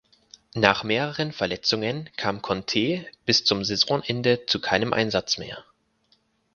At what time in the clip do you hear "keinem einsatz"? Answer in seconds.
4.59-5.37